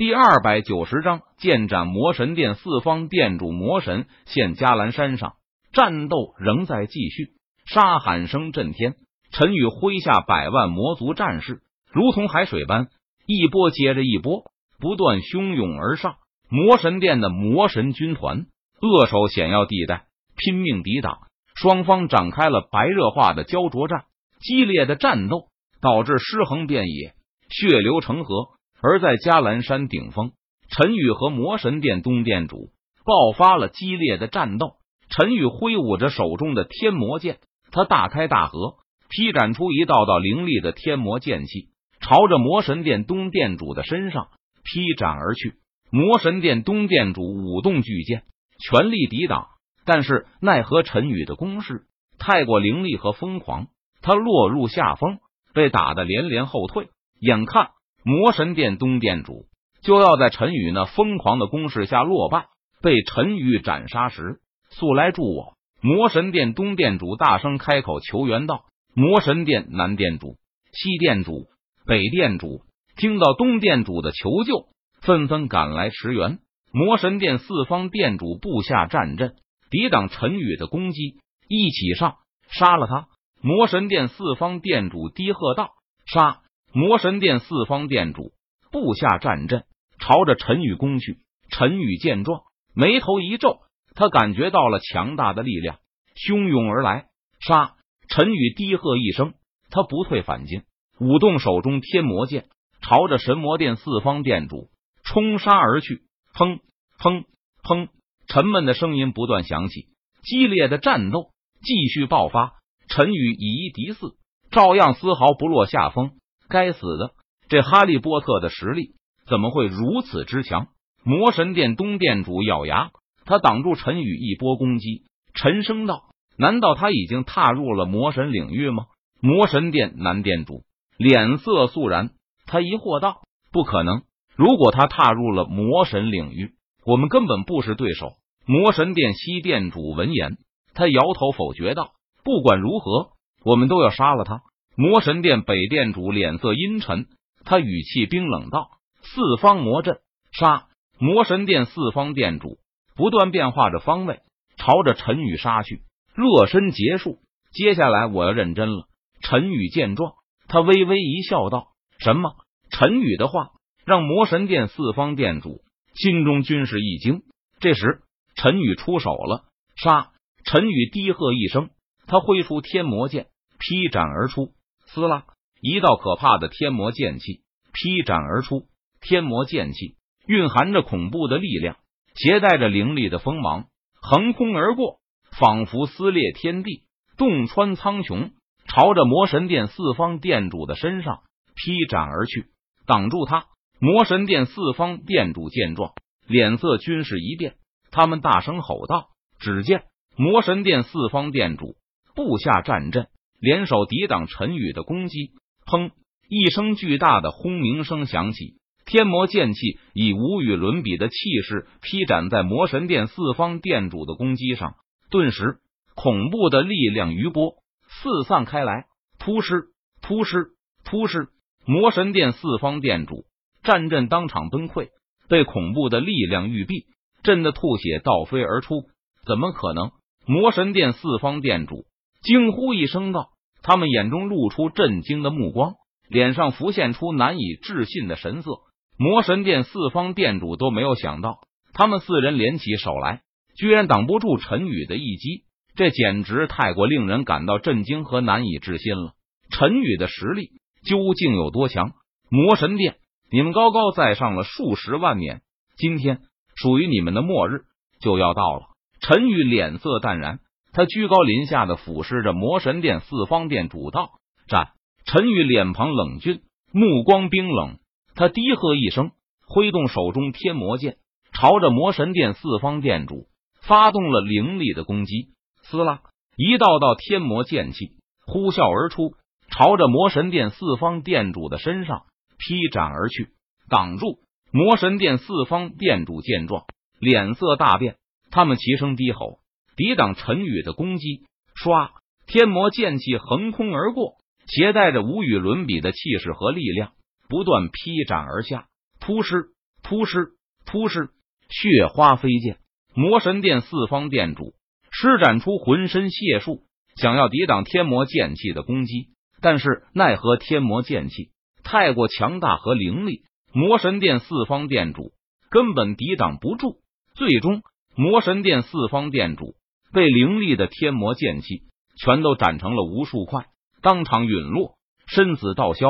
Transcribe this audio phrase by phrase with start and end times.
[0.00, 5.34] 第二百九十章，剑斩魔神殿四方殿主魔神现迦兰山上，
[5.74, 7.32] 战斗仍在继续，
[7.66, 8.94] 杀喊声震天。
[9.30, 11.60] 陈宇麾下百万魔族战士
[11.92, 12.88] 如同海水般，
[13.26, 14.44] 一波接着一波，
[14.78, 16.14] 不断汹涌而上。
[16.48, 18.46] 魔神殿的魔神军团
[18.80, 21.18] 扼守险要地带，拼命抵挡。
[21.54, 24.04] 双方展开了白热化的焦灼战，
[24.40, 25.48] 激烈的战斗
[25.82, 27.12] 导致尸横遍野，
[27.50, 28.48] 血流成河。
[28.82, 30.32] 而在迦兰山顶峰，
[30.70, 32.70] 陈宇和魔神殿东殿主
[33.04, 34.76] 爆发了激烈的战斗。
[35.10, 37.38] 陈宇挥舞着手中的天魔剑，
[37.72, 38.76] 他大开大合，
[39.08, 41.68] 劈斩出一道道凌厉的天魔剑气，
[42.00, 44.28] 朝着魔神殿东殿主的身上
[44.62, 45.54] 劈斩而去。
[45.90, 48.22] 魔神殿东殿主舞动巨剑，
[48.60, 49.48] 全力抵挡，
[49.84, 51.82] 但是奈何陈宇的攻势
[52.18, 53.66] 太过凌厉和疯狂，
[54.00, 55.18] 他落入下风，
[55.52, 56.88] 被打得连连后退。
[57.20, 57.70] 眼看。
[58.02, 59.46] 魔神殿东殿主
[59.82, 62.46] 就要在陈宇那疯狂的攻势下落败，
[62.82, 65.54] 被陈宇斩杀时，速来助我！
[65.82, 70.36] 魔神殿东殿主大声开口求援道：“魔神殿南殿主、
[70.72, 71.46] 西殿主、
[71.86, 72.62] 北殿主
[72.96, 74.66] 听到东殿主的求救，
[75.00, 76.38] 纷纷赶来驰援。
[76.72, 79.34] 魔神殿四方殿主布下战阵，
[79.70, 81.16] 抵挡陈宇的攻击，
[81.48, 82.16] 一起上，
[82.50, 83.08] 杀了他！”
[83.42, 85.70] 魔神殿四方殿主低喝道
[86.04, 88.32] ：“杀！”魔神殿四方殿主
[88.70, 89.64] 布下战阵，
[89.98, 91.18] 朝着陈宇攻去。
[91.50, 92.42] 陈宇见状，
[92.74, 93.58] 眉头一皱，
[93.96, 95.78] 他感觉到了强大的力量
[96.14, 97.06] 汹涌而来。
[97.40, 97.74] 杀！
[98.08, 99.34] 陈宇低喝一声，
[99.70, 100.62] 他不退反进，
[101.00, 102.46] 舞动手中天魔剑，
[102.82, 104.68] 朝着神魔殿四方殿主
[105.02, 106.02] 冲杀而去。
[106.34, 106.60] 砰
[107.00, 107.24] 砰
[107.64, 107.88] 砰！
[108.28, 109.86] 沉闷的声音不断响起，
[110.22, 111.30] 激烈的战斗
[111.62, 112.54] 继续爆发。
[112.88, 114.16] 陈宇以一敌四，
[114.52, 116.12] 照样丝毫不落下风。
[116.50, 117.12] 该死的，
[117.48, 118.92] 这哈利波特的实力
[119.26, 120.66] 怎么会如此之强？
[121.02, 122.90] 魔神殿东殿主咬牙，
[123.24, 126.02] 他挡住陈宇一波攻击，沉声道
[126.36, 128.84] ：“难道他已经踏入了魔神领域吗？”
[129.22, 130.64] 魔神殿南殿主
[130.98, 132.10] 脸色肃然，
[132.44, 133.22] 他疑惑道
[133.52, 134.02] ：“不可能！
[134.36, 138.12] 如果他踏入了魔神领域，我们根本不是对手。”
[138.46, 140.36] 魔神殿西殿主闻言，
[140.74, 141.92] 他摇头否决道
[142.24, 143.10] ：“不管如何，
[143.44, 144.42] 我们都要杀了他。”
[144.76, 147.06] 魔神殿北殿主脸色阴沉，
[147.44, 148.70] 他语气冰冷道
[149.02, 149.98] ：“四方魔阵
[150.32, 152.58] 杀！”魔神殿四方殿主
[152.94, 154.20] 不断变化着方位，
[154.56, 155.82] 朝着陈宇杀去。
[156.14, 157.18] 热身结束，
[157.52, 158.86] 接下来我要认真了。
[159.22, 160.12] 陈宇见状，
[160.46, 162.34] 他微微一笑，道：“什么？”
[162.70, 163.50] 陈宇的话
[163.84, 165.62] 让魔神殿四方殿主
[165.94, 167.22] 心中均是一惊。
[167.58, 168.02] 这时，
[168.34, 169.44] 陈宇出手了，
[169.76, 170.12] 杀！
[170.44, 171.70] 陈宇低喝一声，
[172.06, 173.26] 他挥出天魔剑，
[173.58, 174.52] 劈斩而出。
[174.92, 175.24] 撕拉！
[175.60, 177.42] 一道可怕的天魔剑气
[177.72, 178.66] 劈斩而出，
[179.00, 179.94] 天魔剑气
[180.26, 181.76] 蕴含着恐怖的力量，
[182.16, 183.66] 携带着凌厉的锋芒，
[184.00, 184.98] 横空而过，
[185.38, 186.82] 仿佛撕裂天地，
[187.16, 188.32] 洞穿苍穹，
[188.66, 191.20] 朝着魔神殿四方殿主的身上
[191.54, 192.46] 劈斩而去，
[192.84, 193.44] 挡住他！
[193.78, 195.92] 魔神殿四方殿主见状，
[196.26, 197.54] 脸色均是一变，
[197.92, 199.06] 他们大声吼道
[199.38, 199.84] ：“只见
[200.16, 201.76] 魔神殿四方殿主
[202.16, 203.06] 布下战阵。”
[203.40, 205.30] 联手抵挡陈宇的攻击，
[205.66, 205.92] 砰！
[206.28, 214.74] 一声巨大的轰鸣声响起，天魔剑气以无与伦比的气势劈斩在魔神殿四方殿主的攻击上，
[215.10, 215.56] 顿时
[215.94, 217.54] 恐怖的力量余波
[217.88, 218.84] 四散开来，
[219.18, 219.68] 突施
[220.02, 220.50] 突施
[220.84, 221.28] 突施！
[221.66, 223.24] 魔神殿四方殿主
[223.62, 224.88] 战阵当场崩溃，
[225.28, 226.84] 被恐怖的力量玉臂
[227.22, 228.84] 震得吐血倒飞而出。
[229.26, 229.92] 怎么可能？
[230.26, 231.86] 魔神殿四方殿主。
[232.22, 233.30] 惊呼一声道
[233.62, 235.74] ：“他们眼中露出震惊的目光，
[236.08, 238.50] 脸上浮现出难以置信的神色。
[238.98, 241.38] 魔神殿四方殿主都没有想到，
[241.72, 243.22] 他们四人联起手来，
[243.56, 245.44] 居然挡不住陈宇的一击。
[245.74, 249.12] 这简直太过令人感到震惊和难以置信了。
[249.50, 250.50] 陈宇的实力
[250.84, 251.92] 究竟有多强？
[252.28, 252.96] 魔神殿，
[253.32, 255.40] 你们高高在上了数十万年，
[255.78, 256.20] 今天
[256.54, 257.62] 属于你们的末日
[258.02, 258.66] 就要到了。
[259.00, 260.40] 陈宇脸色淡然。
[260.72, 264.12] 他居高临下的俯视着魔神殿四方殿主道
[264.46, 264.72] ：“战！”
[265.04, 267.78] 陈宇脸庞冷峻，目光冰冷。
[268.14, 269.10] 他低喝一声，
[269.46, 270.98] 挥动手中天魔剑，
[271.32, 273.26] 朝着魔神殿四方殿主
[273.62, 275.30] 发动了凌厉的攻击。
[275.62, 276.02] 撕拉！
[276.36, 279.14] 一道道天魔剑气呼啸而出，
[279.50, 282.04] 朝着魔神殿四方殿主的身上
[282.38, 283.30] 劈斩而去，
[283.68, 284.20] 挡住。
[284.52, 286.64] 魔神殿四方殿主见状，
[287.00, 287.96] 脸色大变，
[288.30, 289.39] 他们齐声低吼。
[289.80, 291.22] 抵挡陈宇的攻击，
[291.56, 291.88] 唰！
[292.26, 294.16] 天魔剑气横空而过，
[294.46, 296.92] 携带着无与伦比的气势和力量，
[297.30, 298.66] 不断劈斩而下。
[299.00, 299.46] 突施
[299.82, 300.32] 突施
[300.66, 301.08] 突施，
[301.48, 302.58] 血花飞溅。
[302.94, 304.52] 魔神殿四方殿主
[304.90, 306.60] 施展出浑身解数，
[306.96, 309.06] 想要抵挡天魔剑气的攻击，
[309.40, 311.30] 但是奈何天魔剑气
[311.64, 313.22] 太过强大和凌厉，
[313.54, 315.12] 魔神殿四方殿主
[315.48, 316.82] 根本抵挡不住。
[317.14, 317.62] 最终，
[317.96, 319.54] 魔神殿四方殿主
[319.92, 321.62] 被凌厉的天魔剑气
[322.02, 323.46] 全都斩成了无数块，
[323.82, 324.76] 当场陨落，
[325.06, 325.88] 身死道消。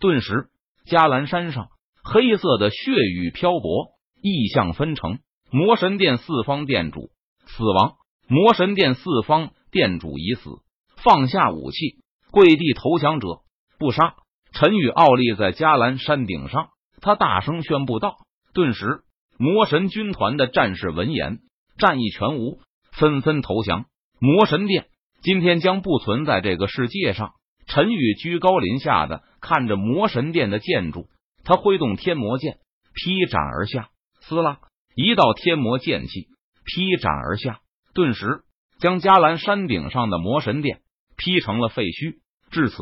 [0.00, 0.48] 顿时，
[0.86, 1.68] 迦兰山上
[2.02, 5.18] 黑色的血雨漂泊，异象纷呈。
[5.50, 7.10] 魔神殿四方殿主
[7.46, 7.96] 死亡，
[8.26, 10.50] 魔神殿四方殿主已死，
[10.96, 11.98] 放下武器，
[12.30, 13.42] 跪地投降者
[13.78, 14.14] 不杀。
[14.52, 16.68] 陈宇傲立在迦兰山顶上，
[17.00, 18.16] 他大声宣布道
[18.54, 19.02] ：“顿时，
[19.38, 21.40] 魔神军团的战士闻言，
[21.78, 22.60] 战意全无，
[22.92, 23.86] 纷纷投降。
[24.20, 24.86] 魔神殿
[25.22, 27.32] 今天将不存在这个世界上。”
[27.64, 31.06] 陈宇居高临下的看着魔神殿的建筑，
[31.44, 32.58] 他挥动天魔剑
[32.92, 33.88] 劈斩而下，
[34.20, 34.58] 撕拉。
[34.94, 36.26] 一道天魔剑气
[36.64, 37.60] 劈斩而下，
[37.94, 38.42] 顿时
[38.78, 40.80] 将迦兰山顶上的魔神殿
[41.16, 42.18] 劈成了废墟。
[42.50, 42.76] 至此，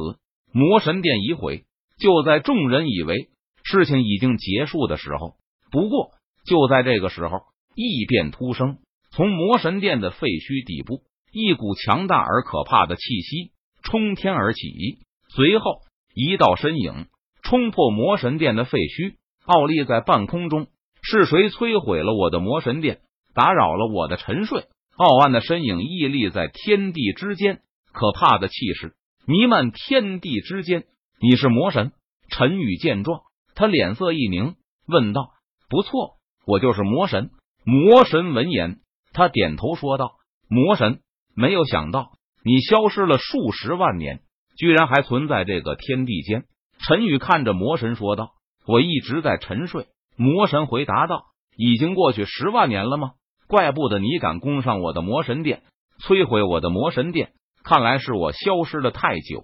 [0.51, 1.65] 魔神殿已毁。
[1.99, 3.29] 就在众人以为
[3.63, 5.37] 事情已经结束的时候，
[5.71, 6.13] 不过
[6.47, 7.43] 就在这个时候，
[7.77, 8.79] 异变突生。
[9.11, 11.03] 从魔神殿的废墟底部，
[11.33, 13.53] 一股强大而可怕的气息
[13.83, 14.99] 冲天而起，
[15.29, 15.81] 随后
[16.15, 17.07] 一道身影
[17.43, 20.69] 冲破魔神殿的废墟，傲立在半空中。
[21.03, 23.01] 是谁摧毁了我的魔神殿，
[23.35, 24.67] 打扰了我的沉睡？
[24.97, 28.95] 傲岸的身影屹立在天地之间，可怕的气势
[29.27, 30.85] 弥漫天地之间。
[31.21, 31.93] 你是魔神？
[32.29, 33.23] 陈宇见状，
[33.55, 34.55] 他脸色一凝，
[34.87, 35.31] 问道
[35.69, 37.31] ：“不错，我就是魔神。”
[37.65, 38.81] 魔神闻言，
[39.12, 40.12] 他点头说道
[40.49, 41.01] ：“魔神，
[41.35, 42.12] 没有想到
[42.45, 44.21] 你消失了数十万年，
[44.57, 46.45] 居然还存在这个天地间。”
[46.87, 48.31] 陈宇看着魔神说道
[48.67, 49.87] ：“我一直在沉睡。”
[50.17, 51.25] 魔神回答道
[51.57, 53.12] ：“已经过去十万年了吗？
[53.47, 55.63] 怪不得你敢攻上我的魔神殿，
[56.01, 57.33] 摧毁我的魔神殿。
[57.65, 59.43] 看来是我消失的太久，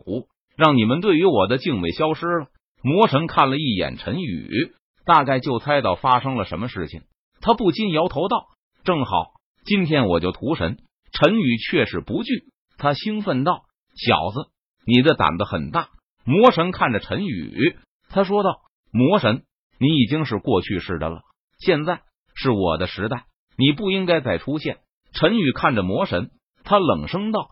[0.57, 2.47] 让你们对于我的敬畏消失了。”
[2.83, 4.73] 魔神看了一眼陈宇，
[5.05, 7.03] 大概就猜到发生了什么事情，
[7.41, 8.47] 他不禁摇头道
[8.85, 9.33] ：“正好
[9.67, 10.79] 今天我就屠神。”
[11.13, 12.45] 陈宇却是不惧，
[12.79, 13.63] 他兴奋道
[13.97, 14.51] ：“小子，
[14.87, 15.89] 你的胆子很大。”
[16.25, 17.77] 魔神看着陈宇，
[18.09, 18.61] 他说道
[18.93, 19.45] ：“魔神。”
[19.79, 21.21] 你已经是过去式的了，
[21.59, 22.01] 现在
[22.35, 23.25] 是我的时代，
[23.59, 24.79] 你不应该再出现。
[25.13, 26.31] 陈宇看着魔神，
[26.65, 27.51] 他冷声道：“